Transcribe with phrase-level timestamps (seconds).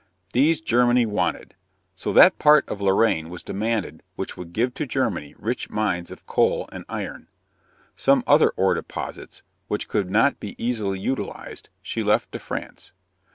[0.33, 1.53] These Germany wanted.
[1.95, 6.25] So that part of Lorraine was demanded which would give to Germany rich mines of
[6.25, 7.27] coal and iron.
[7.95, 12.93] Some other ore deposits, which could not be easily utilized, she left to France.